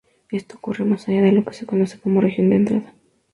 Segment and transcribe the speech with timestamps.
[0.31, 2.91] Esto ocurre más allá de lo que se conoce como región de entrada.